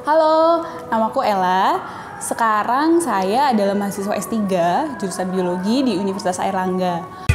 [0.00, 1.76] Halo, namaku Ella.
[2.24, 4.32] Sekarang saya adalah mahasiswa S3
[4.96, 7.28] jurusan biologi di Universitas Airlangga.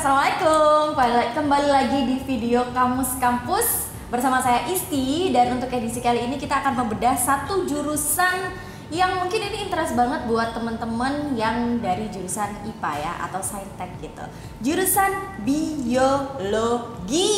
[0.00, 0.96] Assalamualaikum.
[1.36, 5.28] Kembali lagi di video Kamus Kampus Bersama saya Isti.
[5.28, 8.48] Dan untuk edisi kali ini kita akan membedah satu jurusan
[8.88, 14.24] Yang mungkin ini interest banget buat teman-teman yang dari jurusan IPA ya Atau Saintek gitu.
[14.64, 15.12] Jurusan
[15.44, 17.28] Biologi.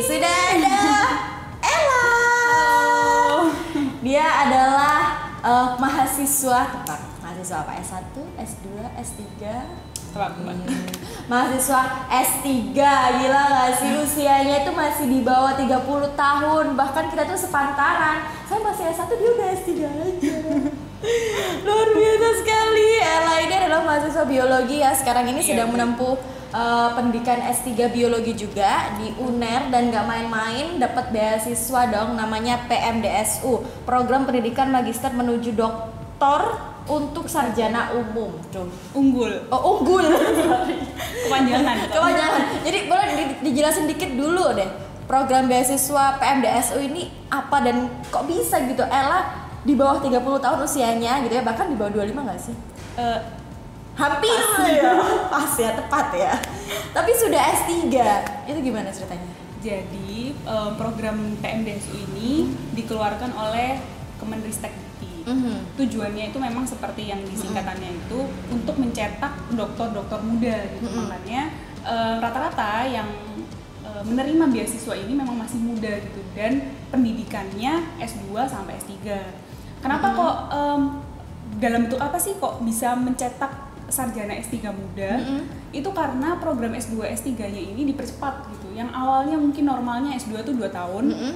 [0.00, 0.80] Sudah ada
[1.60, 2.08] Ella.
[4.00, 7.76] Dia adalah eh, mahasiswa tepat Mahasiswa apa?
[7.76, 8.64] S1, S2,
[8.96, 9.44] S3
[11.28, 12.48] mahasiswa S3
[13.20, 13.90] gila gak sih?
[14.00, 16.66] Usianya itu masih di bawah 30 tahun.
[16.74, 18.24] Bahkan kita tuh sepantaran.
[18.48, 20.36] Saya masih S1 dia udah S3 aja.
[21.68, 22.88] Luar biasa sekali.
[22.98, 24.76] Ella ini adalah mahasiswa biologi.
[24.80, 26.16] Ya sekarang ini sedang menempuh
[26.50, 30.80] uh, pendidikan S3 biologi juga di UNER dan gak main-main.
[30.80, 39.44] Dapat beasiswa dong namanya PMDSU program pendidikan magister menuju doktor untuk sarjana umum tuh Unggul,
[39.48, 40.02] oh unggul.
[41.24, 41.76] Kepanjangan.
[41.92, 42.42] kepanjangan.
[42.64, 44.68] Jadi boleh di- dijelasin dikit dulu deh
[45.04, 47.76] program beasiswa PMDSU ini apa dan
[48.08, 48.80] kok bisa gitu?
[48.82, 49.24] Ella
[49.60, 52.56] di bawah 30 tahun usianya gitu ya bahkan di bawah 25 nggak sih?
[52.96, 53.20] Eh,
[53.94, 54.40] hampir.
[54.72, 54.92] ya
[55.32, 56.32] pas ya tepat ya.
[56.90, 57.88] Tapi sudah S3
[58.46, 59.28] itu gimana ceritanya?
[59.58, 63.76] Jadi eh, program PMDSU ini dikeluarkan oleh
[64.16, 64.72] Kemenristek
[65.28, 65.76] Mhm.
[65.76, 70.88] Tujuannya itu memang seperti yang disingkatannya itu untuk mencetak dokter-dokter muda gitu.
[70.88, 70.96] Mhm.
[71.04, 71.42] Makanya
[71.84, 73.08] eh, rata-rata yang
[73.80, 79.16] eh, menerima beasiswa ini memang masih muda gitu dan pendidikannya S2 sampai S3.
[79.78, 80.16] Kenapa Mhm.
[80.16, 80.82] kok em,
[81.56, 83.52] dalam bentuk apa sih kok bisa mencetak
[83.88, 85.16] sarjana S3 muda?
[85.16, 85.40] Mhm.
[85.72, 88.68] Itu karena program S2 S3-nya ini dipercepat gitu.
[88.74, 91.04] Yang awalnya mungkin normalnya S2 tuh 2 tahun.
[91.08, 91.32] Mhm.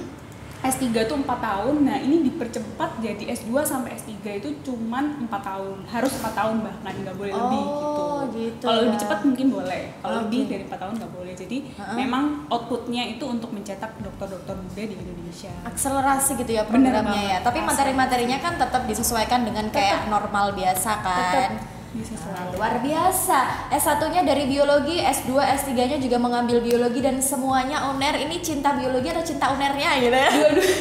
[0.63, 5.77] S3 tuh 4 tahun, nah ini dipercepat jadi S2 sampai S3 itu cuman 4 tahun.
[5.91, 8.39] Harus 4 tahun bahkan, nggak boleh lebih Oh, gitu.
[8.39, 8.83] gitu Kalau ya.
[8.87, 10.21] lebih cepat mungkin boleh, kalau Oke.
[10.23, 11.33] lebih dari 4 tahun nggak boleh.
[11.35, 11.95] Jadi Heeh.
[11.99, 15.51] memang outputnya itu untuk mencetak dokter-dokter muda di Indonesia.
[15.67, 17.37] Akselerasi gitu ya programnya ya.
[17.43, 21.51] tapi materi-materinya kan tetap disesuaikan dengan kayak normal biasa kan.
[21.51, 22.49] Tetap disesuaikan.
[22.49, 23.39] Nah, luar biasa.
[23.69, 28.17] S1-nya dari biologi, S2, S3-nya juga mengambil biologi dan semuanya UNER.
[28.25, 30.31] Ini cinta biologi atau cinta UNER-nya gitu ya?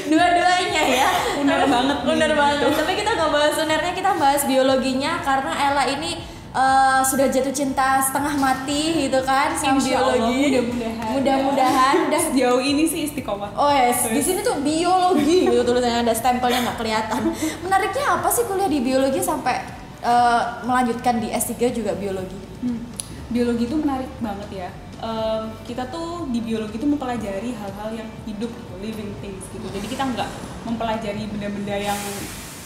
[0.08, 1.08] Dua-duanya ya.
[1.44, 2.40] Uner banget Uner gitu.
[2.40, 2.72] banget.
[2.72, 6.10] Tapi kita nggak bahas UNER-nya, kita bahas biologinya karena Ella ini
[6.56, 10.64] eh, sudah jatuh cinta setengah mati gitu kan sama biologi.
[10.64, 11.12] mudah-mudahan ya.
[11.12, 16.14] Mudah-mudahan udah Sejauh ini sih istiqomah Oh yes, di sini tuh biologi gitu tulisannya ada
[16.16, 17.20] stempelnya nggak kelihatan.
[17.60, 22.38] Menariknya apa sih kuliah di biologi sampai eh, melanjutkan di S3 juga biologi?
[22.60, 22.82] Hmm,
[23.28, 24.68] Biologi itu menarik banget ya.
[25.00, 29.66] Em, kita tuh di biologi itu mempelajari hal-hal yang hidup gitu, living things gitu.
[29.66, 30.28] Jadi kita nggak
[30.62, 31.98] mempelajari benda-benda yang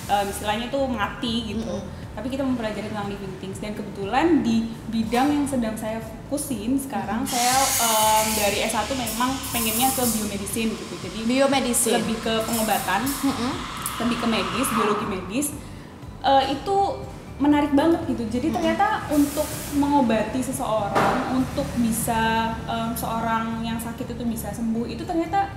[0.06, 1.80] em, istilahnya tuh mati gitu.
[2.12, 7.22] Tapi kita mempelajari tentang living things dan kebetulan di bidang yang sedang saya fokusin sekarang
[7.24, 10.94] saya em, dari S1 memang pengennya ke biomedicine gitu.
[10.98, 11.94] Jadi Biomedicine.
[12.00, 13.52] lebih ke pengobatan Mm-mm.
[14.02, 15.46] lebih ke medis, biologi medis
[16.20, 16.76] eh, itu
[17.36, 18.24] menarik banget gitu.
[18.32, 19.44] Jadi ternyata untuk
[19.76, 25.52] mengobati seseorang, untuk bisa em, seorang yang sakit itu bisa sembuh, itu ternyata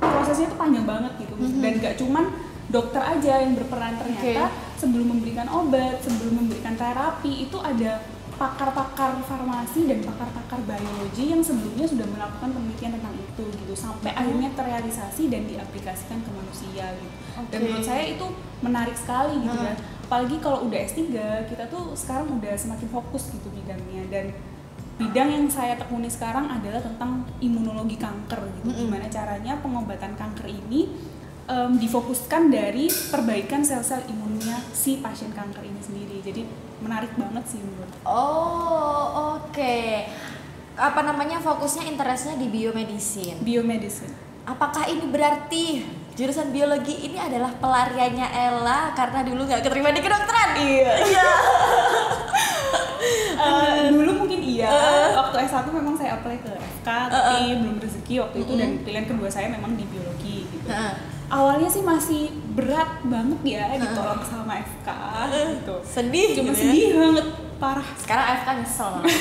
[0.00, 1.34] prosesnya itu panjang banget gitu.
[1.60, 2.24] Dan gak cuman
[2.72, 4.48] dokter aja yang berperan ternyata
[4.80, 8.00] sebelum memberikan obat, sebelum memberikan terapi itu ada
[8.32, 14.50] pakar-pakar farmasi dan pakar-pakar biologi yang sebelumnya sudah melakukan penelitian tentang itu gitu sampai akhirnya
[14.56, 17.12] terrealisasi dan diaplikasikan ke manusia gitu.
[17.52, 17.64] Dan Oke.
[17.68, 18.26] menurut saya itu
[18.64, 19.68] menarik sekali gitu Hmm.
[19.68, 19.76] ya.
[20.12, 21.08] Apalagi kalau udah S3,
[21.48, 24.28] kita tuh sekarang udah semakin fokus gitu bidangnya dan
[25.00, 28.76] bidang yang saya tekuni sekarang adalah tentang imunologi kanker gitu.
[28.76, 28.92] Mm-mm.
[28.92, 30.92] Gimana caranya pengobatan kanker ini
[31.48, 36.20] em, difokuskan dari perbaikan sel-sel imunnya si pasien kanker ini sendiri.
[36.20, 36.44] Jadi
[36.84, 39.80] menarik banget sih menurut Oh oke.
[40.76, 43.40] Apa namanya fokusnya interestnya di biomedicine.
[43.40, 44.31] biomedicine.
[44.42, 50.50] Apakah ini berarti jurusan biologi ini adalah pelariannya Ella karena dulu nggak keterima di kedokteran?
[50.58, 50.92] Iya.
[53.42, 54.70] Eh, dulu mungkin iya.
[55.18, 59.26] Waktu S1 memang saya apply ke FK tapi belum rezeki waktu itu dan pilihan kedua
[59.26, 60.70] saya memang di biologi gitu.
[60.70, 60.94] Heeh.
[61.32, 64.88] awalnya sih masih berat banget ya ditolak sama FK
[65.32, 65.76] gitu.
[65.82, 66.70] Sedih cuma gitu ya.
[66.70, 67.26] sedih banget
[67.62, 69.14] parah Sekarang AFK nyesel banget.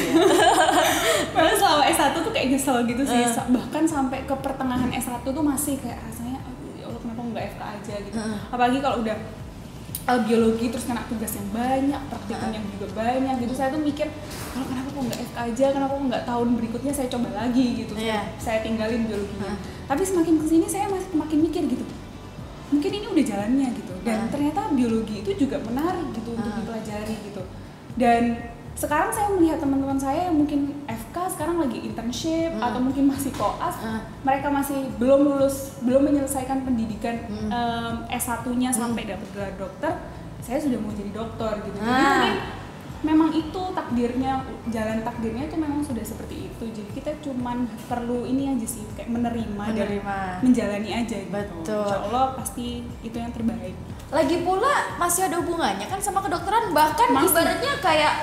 [1.32, 3.22] Malah selama S1 tuh kayak nyesel gitu sih.
[3.22, 3.46] Uh.
[3.54, 7.62] Bahkan sampai ke pertengahan S1 tuh masih kayak rasanya aduh ya Allah kenapa nggak FK
[7.62, 8.16] aja gitu.
[8.18, 8.40] Uh.
[8.50, 9.18] Apalagi kalau udah
[10.10, 12.56] uh, biologi terus kena tugas yang banyak, praktikum Uh.
[12.58, 13.54] yang juga banyak gitu.
[13.54, 14.08] Saya tuh mikir
[14.52, 17.94] kalau kenapa kok nggak FK aja, kenapa kok nggak tahun berikutnya saya coba lagi gitu.
[17.94, 18.20] Iya.
[18.42, 19.54] Saya tinggalin biologinya.
[19.54, 19.58] Uh.
[19.86, 21.86] Tapi semakin ke sini saya masih makin mikir gitu.
[22.72, 23.94] Mungkin ini udah jalannya gitu.
[24.02, 24.30] Dan Uh.
[24.34, 26.58] ternyata biologi itu juga menarik gitu untuk Uh.
[26.66, 27.44] dipelajari gitu.
[27.94, 28.40] Dan
[28.74, 32.64] sekarang saya melihat teman-teman saya yang mungkin FK sekarang lagi internship Hmm.
[32.64, 34.02] atau mungkin masih koas, Hmm.
[34.24, 37.50] mereka masih belum lulus, belum menyelesaikan pendidikan Hmm.
[37.50, 39.94] em, S1-nya sampai dapat gelar dokter,
[40.40, 41.78] saya sudah mau jadi dokter gitu.
[41.78, 42.10] Jadi Ah.
[42.16, 42.36] mungkin
[43.02, 44.34] memang itu takdirnya,
[44.68, 46.64] jalan takdirnya itu memang sudah seperti itu.
[46.72, 50.18] Jadi kita cuman perlu ini aja sih kayak menerima, dan Menerima.
[50.42, 51.30] menjalani aja gitu.
[51.30, 51.82] Betul.
[51.82, 52.68] Insya Allah pasti
[53.02, 53.74] itu yang terbaik.
[54.12, 57.32] Lagi pula masih ada hubungannya kan sama kedokteran bahkan Masih.
[57.32, 58.14] ibaratnya kayak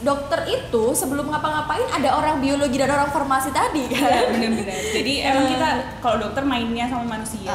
[0.00, 4.24] dokter itu sebelum ngapa-ngapain ada orang biologi dan orang farmasi tadi Iya kan.
[4.32, 4.78] benar-benar.
[4.90, 5.68] Jadi emang kita
[5.98, 7.52] kalau dokter mainnya sama manusia,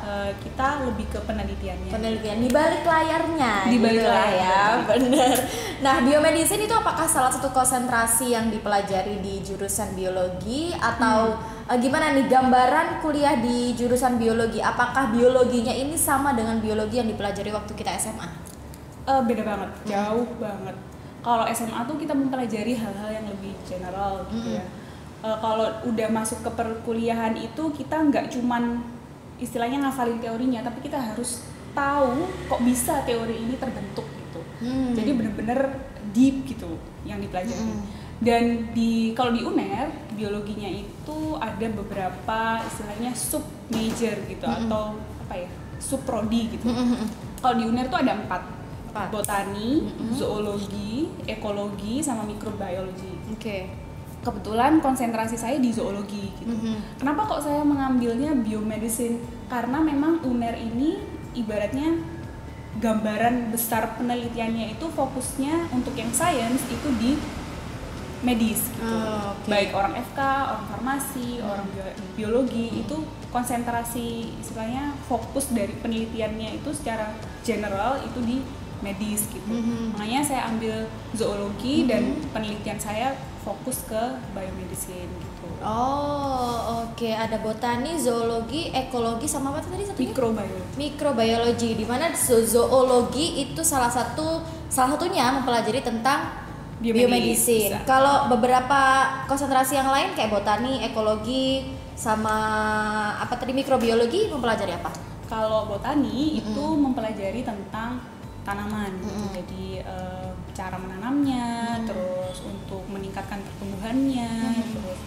[0.00, 1.90] eh, kita lebih ke penelitiannya.
[1.90, 5.36] penelitian di balik layarnya Di balik gitu layar, ya bener
[5.82, 11.51] nah biomedicine itu apakah salah satu konsentrasi yang dipelajari di jurusan biologi atau Hmm.
[11.68, 17.06] Eh, gimana nih gambaran kuliah di jurusan biologi apakah biologinya ini sama dengan biologi yang
[17.06, 18.52] dipelajari waktu kita SMA
[19.02, 20.76] Eh, beda banget, jauh banget.
[21.22, 24.64] Kalau SMA tuh kita mempelajari hal-hal yang lebih general gitu ya.
[25.26, 28.78] Eh, kalau udah masuk ke perkuliahan itu kita nggak cuman
[29.42, 31.42] istilahnya ngafalin teorinya, tapi kita harus
[31.74, 34.40] tahu kok bisa teori ini terbentuk gitu.
[34.62, 34.94] Hmm.
[34.94, 35.82] Jadi bener-bener
[36.14, 37.58] deep gitu yang dipelajari.
[37.58, 37.82] Hmm.
[38.22, 44.70] Dan di kalau di UNER biologinya itu ada beberapa istilahnya sub major gitu Hmm.
[44.70, 44.94] atau
[45.26, 45.50] apa ya
[45.82, 46.70] sub prodi gitu.
[46.70, 47.02] Mm-mm.
[47.42, 48.42] Kalau di UNER tuh ada empat,
[48.94, 49.08] Empat.
[49.10, 50.14] botani, Mm-mm.
[50.14, 53.34] zoologi, ekologi, sama mikrobiologi.
[53.34, 53.58] oke
[54.22, 56.54] Kebetulan konsentrasi saya di zoologi gitu.
[56.54, 57.02] Mhm.
[57.02, 59.18] Kenapa kok saya mengambilnya biomedicine?
[59.50, 60.94] Karena memang UNER ini
[61.34, 61.98] ibaratnya
[62.78, 67.18] gambaran besar penelitiannya itu fokusnya untuk yang science itu di
[68.22, 68.86] medis gitu.
[68.86, 69.46] Oh, oke.
[69.46, 72.96] Baik orang FK, orang farmasi, orang bio- biologi itu
[73.28, 74.08] konsentrasi
[74.38, 78.38] istilahnya fokus dari penelitiannya itu secara general itu di
[78.78, 79.46] medis gitu.
[79.48, 79.94] Mhm.
[79.94, 83.98] Makanya saya ambil zoologi dan penelitian saya fokus ke
[84.30, 85.46] biomedicine gitu.
[85.66, 90.78] oh oke ada botani zoologi ekologi sama apa tadi satunya Mikrobiologi.
[90.78, 94.38] mikrobiologi di mana zo- zoologi itu salah satu
[94.70, 96.41] salah satunya mempelajari tentang
[96.82, 97.86] biomedicine.
[97.86, 98.80] Kalau beberapa
[99.30, 102.34] konsentrasi yang lain kayak botani, ekologi sama
[103.22, 104.90] apa tadi mikrobiologi mempelajari apa?
[105.30, 108.02] Kalau botani itu mempelajari tentang
[108.42, 109.06] tanaman, gitu.
[109.22, 109.32] Mm-mm.
[109.38, 111.86] jadi eh, cara menanamnya, Mm.
[111.86, 114.70] terus untuk meningkatkan pertumbuhannya, Mm.
[114.74, 114.98] terus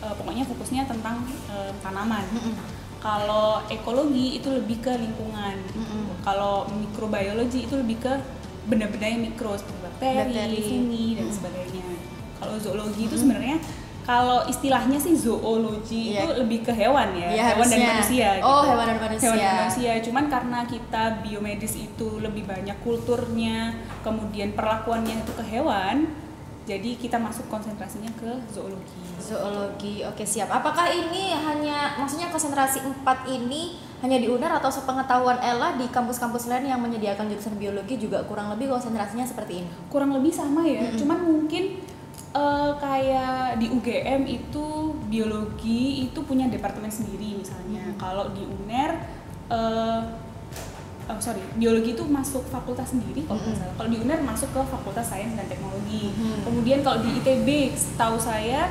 [0.00, 1.22] eh, pokoknya fokusnya tentang
[1.52, 2.24] eh, tanaman.
[2.32, 2.56] Mm-mm.
[2.98, 5.54] Kalau ekologi itu lebih ke lingkungan.
[5.68, 5.78] gitu.
[5.78, 6.24] Mm-mm.
[6.26, 8.14] Kalau mikrobiologi itu lebih ke
[8.66, 10.62] benda-benda yang mikro seperti bakteri, Bakteri.
[10.64, 11.34] fungi dan Mm.
[11.34, 11.84] sebagainya.
[12.38, 13.58] Kalau zoologi itu sebenarnya
[14.04, 16.24] kalau istilahnya sih zoologi Iya.
[16.24, 17.88] itu lebih ke hewan ya, Iya, hewan dan harusnya.
[17.92, 18.28] manusia.
[18.40, 18.68] Oh, gitu.
[18.72, 19.24] hewan dan manusia.
[19.26, 19.92] Hewan dan manusia.
[20.00, 23.58] Cuman karena kita biomedis itu lebih banyak kulturnya,
[24.00, 26.08] kemudian perlakuannya itu ke hewan,
[26.68, 29.00] jadi kita masuk konsentrasinya ke zoologi.
[29.16, 30.52] Zoologi, oke siap.
[30.52, 36.52] Apakah ini hanya, maksudnya konsentrasi empat ini hanya di UNER atau sepengetahuan Ella di kampus-kampus
[36.52, 39.68] lain yang menyediakan jurusan biologi juga kurang lebih konsentrasinya seperti ini?
[39.88, 41.80] Kurang lebih sama ya, cuman mungkin
[42.36, 47.96] eh, kayak di UGM itu biologi itu punya departemen sendiri misalnya.
[47.96, 48.92] Kalau di UNER
[49.48, 50.00] eh,
[51.08, 53.74] oh, sorry, biologi itu masuk fakultas sendiri kalau nggak salah.
[53.74, 56.10] Kalau di UNER masuk ke fakultas sains dan teknologi.
[56.10, 56.44] Mhm.
[56.44, 58.68] Kemudian kalau di ITB, setahu saya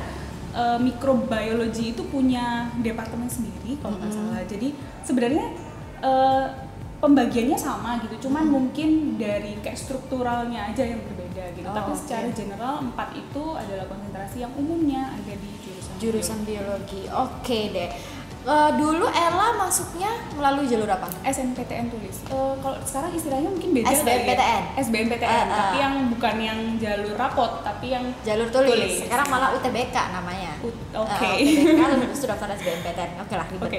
[0.48, 4.16] eh, mikrobiologi itu punya departemen sendiri kalau nggak Mhm.
[4.16, 4.40] salah.
[4.44, 4.68] Jadi
[5.02, 5.46] sebenarnya
[5.98, 6.46] eh,
[6.98, 11.62] pembagiannya sama gitu, cuman mungkin dari kayak strukturalnya aja yang berbeda gitu.
[11.62, 11.98] Oh, Tapi oke.
[11.98, 17.90] secara general empat itu adalah konsentrasi yang umumnya ada di jurusan Jurusan biologi, oke deh.
[18.48, 21.04] Eh, dulu Ella masuknya melalui jalur apa?
[21.20, 22.24] SNPTN tulis.
[22.24, 24.62] Eh, kalau sekarang istilahnya mungkin beda SBMPTN.
[24.72, 24.80] ya.
[24.80, 25.56] SBMPTN, Ah, ah.
[25.60, 28.72] tapi yang bukan yang jalur rapot, tapi yang Jalur tulis.
[28.72, 28.92] Tulis.
[29.00, 30.56] Sekarang malah UTBK namanya.
[30.58, 31.28] U- Eh, Oke.
[31.36, 33.10] UTBK lulus sudah daftar SBMPTN.
[33.20, 33.68] Oke lah ribet.
[33.68, 33.78] Oke.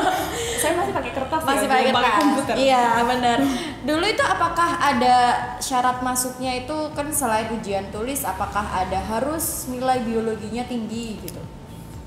[0.60, 2.14] Saya masih pakai kertas Masih ya, pakai kertas.
[2.18, 2.54] komputer.
[2.58, 3.38] Iya, benar.
[3.80, 5.16] Dulu itu apakah ada
[5.58, 11.38] syarat masuknya itu kan selain ujian tulis apakah ada harus nilai biologinya tinggi gitu?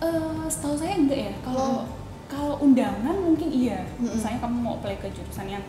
[0.03, 0.12] Eh,
[0.48, 1.33] setahu saya enggak ya.
[1.41, 1.88] Kalau Hmm.
[2.25, 3.88] kalau undangan mungkin iya.
[3.93, 4.13] Mm-mm.
[4.13, 5.63] Misalnya kamu mau apply ke jurusan yang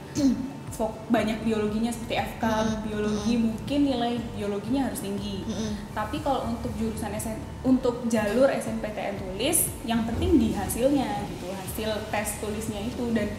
[0.71, 2.83] fok- banyak biologinya seperti FK Mm-mm.
[2.83, 5.71] biologi mungkin nilai biologinya harus tinggi Mm-mm.
[5.93, 11.91] tapi kalau untuk jurusan SN, untuk jalur SNPTN tulis yang penting di hasilnya gitu hasil
[12.11, 13.31] tes tulisnya itu dan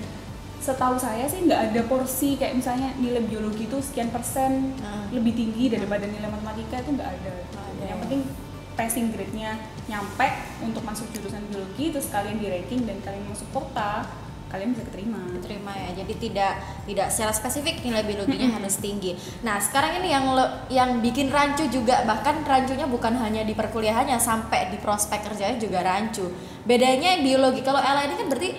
[0.58, 5.12] setahu saya sih nggak ada porsi kayak misalnya nilai biologi itu sekian persen Hmm.
[5.12, 7.34] lebih tinggi daripada nilai matematika itu nggak ada.
[7.52, 8.02] Ada yang ya.
[8.02, 8.22] penting
[8.76, 9.56] passing grade-nya
[9.88, 10.28] nyampe
[10.60, 14.04] untuk masuk jurusan biologi terus kalian di ranking dan kalian masuk kota
[14.46, 15.20] kalian bisa keterima.
[15.44, 15.90] terima ya.
[16.00, 16.54] Jadi tidak
[16.88, 19.12] tidak secara spesifik nilai biologinya harus tinggi.
[19.44, 24.16] Nah sekarang ini yang lo- yang bikin rancu juga bahkan rancunya bukan hanya di perkuliahannya
[24.16, 26.32] sampai di prospek kerjanya juga rancu.
[26.64, 28.50] Bedanya biologi kalau Ella ini kan berarti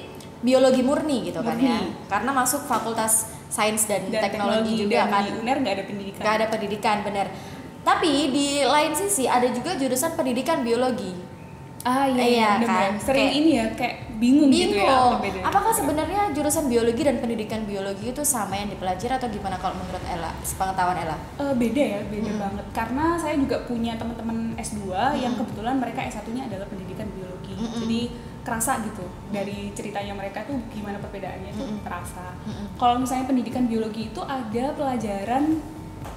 [0.44, 1.80] biologi murni gitu kan ya.
[1.80, 2.04] Murni.
[2.12, 5.22] karena masuk fakultas sains dan, Dan teknologi, juga dan kan.
[5.24, 6.20] Di UNER nggak ada pendidikan.
[6.20, 7.26] nggak ada pendidikan bener
[7.86, 11.14] tapi di lain sisi ada juga jurusan pendidikan biologi
[11.80, 12.92] Ah iya, Iya, bener, kan?
[12.98, 15.44] Sering Kayak- ini ya kayak bingung, gitu ya bingung apa bedanya.
[15.46, 20.02] apakah sebenarnya jurusan biologi dan pendidikan biologi itu sama yang dipelajari atau gimana kalau menurut
[20.04, 22.42] Ella sepengetahuan Ella Eh, beda ya, beda Hmm.
[22.42, 22.66] banget.
[22.72, 24.82] Karena saya juga punya teman-teman S2
[25.14, 27.54] yang kebetulan mereka S1-nya adalah pendidikan biologi.
[27.54, 27.78] Mm-mm.
[27.78, 28.00] Jadi
[28.42, 31.86] kerasa gitu dari ceritanya mereka tuh gimana perbedaannya itu Mm-mm.
[31.86, 32.34] terasa.
[32.42, 32.66] Mm-mm.
[32.74, 35.62] Kalau misalnya pendidikan biologi itu ada pelajaran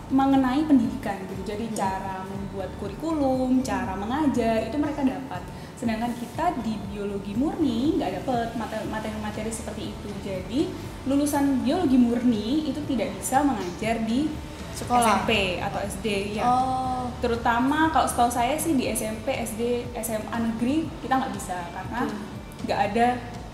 [0.10, 1.42] mengenai pendidikan gitu.
[1.48, 5.42] Jadi cara membuat kurikulum, cara mengajar itu mereka dapat.
[5.74, 10.10] Sedangkan kita di biologi murni nggak dapat mate- materi-materi seperti itu.
[10.20, 10.68] Jadi
[11.06, 14.28] lulusan biologi murni itu tidak bisa mengajar di
[14.70, 15.20] Sekolah.
[15.20, 16.44] SMP atau SD ya.
[16.44, 22.08] oh Terutama kalau setahu saya sih di SMP, SD, SMA negeri kita nggak bisa karena
[22.08, 22.64] Hmm.
[22.64, 23.08] nggak ada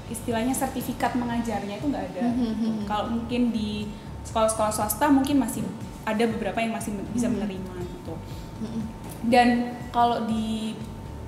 [0.06, 2.26] istilahnya sertifikat mengajarnya itu nggak ada.
[2.26, 2.78] Hmm, hmm, hmm.
[2.86, 3.90] Kalau mungkin di
[4.22, 5.66] sekolah-sekolah swasta mungkin masih
[6.06, 7.42] ada beberapa yang masih bisa Hmm.
[7.42, 8.14] menerima gitu.
[8.62, 8.84] Mm-mm.
[9.26, 9.48] Dan
[9.90, 10.78] kalau di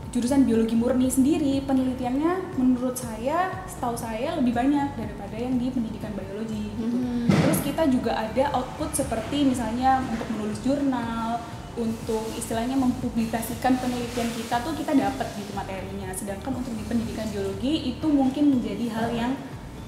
[0.07, 6.15] jurusan biologi murni sendiri penelitiannya menurut saya setahu saya lebih banyak daripada yang di pendidikan
[6.15, 6.95] biologi gitu.
[6.95, 7.27] Mhm.
[7.27, 11.43] Terus kita juga ada output seperti misalnya untuk menulis jurnal,
[11.77, 16.09] untuk istilahnya mempublikasikan penelitian kita tuh kita dapat gitu materinya.
[16.15, 19.31] Sedangkan untuk di pendidikan biologi itu mungkin menjadi hal yang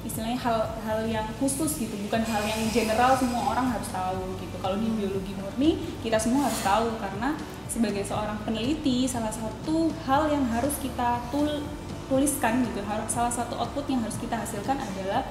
[0.07, 4.55] istilahnya hal-hal yang khusus gitu, bukan hal yang general semua orang harus tahu gitu.
[4.63, 7.35] Kalau di biologi murni kita semua harus tahu karena
[7.69, 11.63] sebagai seorang peneliti salah satu hal yang harus kita tul-
[12.09, 15.21] tuliskan gitu, salah satu output yang harus kita hasilkan adalah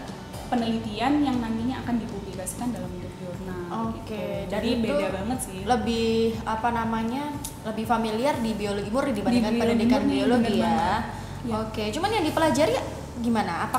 [0.49, 3.93] penelitian yang nantinya akan dipublikasikan dalam bentuk jurnal.
[3.93, 4.17] Oke, gitu.
[4.49, 5.59] dan jadi itu beda banget sih.
[5.69, 6.11] lebih
[6.49, 7.23] apa namanya
[7.69, 10.73] lebih familiar di biologi murni dibandingkan Di biologi pendidikan murni, biologi ya.
[11.47, 11.55] Ya.
[11.63, 12.75] Oke, cuman yang dipelajari
[13.21, 13.53] gimana?
[13.69, 13.77] Apakah